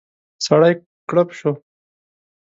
سړی 0.45 0.73
کړپ 1.09 1.29
شو. 1.39 1.51